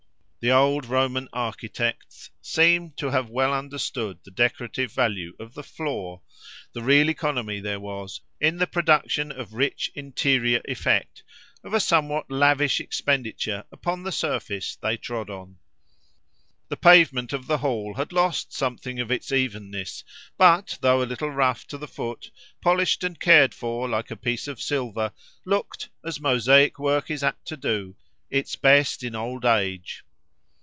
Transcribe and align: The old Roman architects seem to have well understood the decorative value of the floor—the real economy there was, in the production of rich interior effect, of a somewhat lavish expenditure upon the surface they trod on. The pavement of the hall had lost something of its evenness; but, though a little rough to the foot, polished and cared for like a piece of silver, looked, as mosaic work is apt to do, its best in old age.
The 0.43 0.49
old 0.51 0.87
Roman 0.87 1.29
architects 1.33 2.31
seem 2.41 2.93
to 2.93 3.11
have 3.11 3.29
well 3.29 3.53
understood 3.53 4.17
the 4.23 4.31
decorative 4.31 4.91
value 4.91 5.35
of 5.39 5.53
the 5.53 5.61
floor—the 5.61 6.81
real 6.81 7.09
economy 7.09 7.59
there 7.59 7.79
was, 7.79 8.21
in 8.39 8.57
the 8.57 8.65
production 8.65 9.31
of 9.31 9.53
rich 9.53 9.91
interior 9.93 10.59
effect, 10.65 11.21
of 11.63 11.75
a 11.75 11.79
somewhat 11.79 12.31
lavish 12.31 12.79
expenditure 12.79 13.65
upon 13.71 14.01
the 14.01 14.11
surface 14.11 14.75
they 14.77 14.97
trod 14.97 15.29
on. 15.29 15.57
The 16.69 16.75
pavement 16.77 17.33
of 17.33 17.45
the 17.45 17.59
hall 17.59 17.93
had 17.93 18.11
lost 18.11 18.51
something 18.51 18.99
of 18.99 19.11
its 19.11 19.31
evenness; 19.31 20.03
but, 20.39 20.79
though 20.81 21.03
a 21.03 21.03
little 21.03 21.29
rough 21.29 21.67
to 21.67 21.77
the 21.77 21.87
foot, 21.87 22.31
polished 22.61 23.03
and 23.03 23.19
cared 23.19 23.53
for 23.53 23.87
like 23.87 24.09
a 24.09 24.15
piece 24.15 24.47
of 24.47 24.59
silver, 24.59 25.11
looked, 25.45 25.89
as 26.03 26.19
mosaic 26.19 26.79
work 26.79 27.11
is 27.11 27.23
apt 27.23 27.45
to 27.49 27.57
do, 27.57 27.95
its 28.31 28.55
best 28.55 29.03
in 29.03 29.13
old 29.13 29.45
age. 29.45 30.03